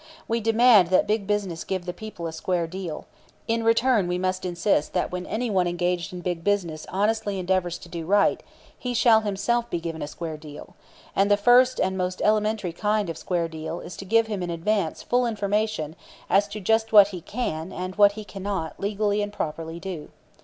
We 0.27 0.39
demand 0.41 0.87
that 0.87 1.05
big 1.05 1.27
business 1.27 1.63
give 1.63 1.85
the 1.85 1.93
people 1.93 2.25
a 2.25 2.33
square 2.33 2.65
deal; 2.65 3.05
in 3.47 3.63
return 3.63 4.07
we 4.07 4.17
must 4.17 4.45
insist 4.45 4.93
that 4.93 5.11
when 5.11 5.27
any 5.27 5.51
one 5.51 5.67
engaged 5.67 6.11
in 6.11 6.21
big 6.21 6.43
business 6.43 6.87
honestly 6.89 7.37
endeavors 7.37 7.77
to 7.77 7.87
do 7.87 8.07
right 8.07 8.41
he 8.75 8.95
shall 8.95 9.21
himself 9.21 9.69
be 9.69 9.79
given 9.79 10.01
a 10.01 10.07
square 10.07 10.37
deal; 10.37 10.75
and 11.15 11.29
the 11.29 11.37
first, 11.37 11.79
and 11.79 11.99
most 11.99 12.19
elementary, 12.23 12.73
kind 12.73 13.11
of 13.11 13.17
square 13.19 13.47
deal 13.47 13.79
is 13.79 13.95
to 13.97 14.05
give 14.05 14.25
him 14.25 14.41
in 14.41 14.49
advance 14.49 15.03
full 15.03 15.27
information 15.27 15.95
as 16.31 16.47
to 16.47 16.59
just 16.59 16.91
what 16.91 17.09
he 17.09 17.21
can, 17.21 17.71
and 17.71 17.95
what 17.95 18.13
he 18.13 18.23
cannot, 18.25 18.79
legally 18.79 19.21
and 19.21 19.31
properly 19.31 19.79
do. 19.79 20.09